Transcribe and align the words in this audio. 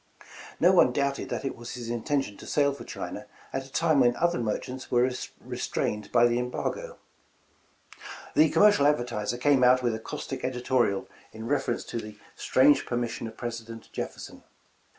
No 0.59 0.71
one 0.71 0.91
doubted 0.91 1.29
that 1.29 1.45
it 1.45 1.55
was 1.55 1.75
his 1.75 1.87
intention 1.87 2.35
to 2.37 2.47
sail 2.47 2.73
for 2.73 2.83
China 2.83 3.27
at 3.53 3.67
a 3.67 3.71
time 3.71 3.99
when 3.99 4.15
other 4.15 4.39
merchants 4.39 4.89
were 4.89 5.11
restrained 5.39 6.11
by 6.11 6.25
the 6.25 6.39
embargo. 6.39 6.97
"The 8.33 8.49
'Commercial 8.49 8.87
Advertiser' 8.87 9.37
came 9.37 9.63
out 9.63 9.83
with 9.83 9.93
a 9.93 9.99
caustic 9.99 10.43
editorial 10.43 11.07
in 11.33 11.45
reference 11.45 11.83
to 11.83 11.99
the 11.99 12.17
'strange 12.35 12.87
permission 12.87 13.27
of 13.27 13.37
President 13.37 13.89
Jefferson.' 13.93 14.41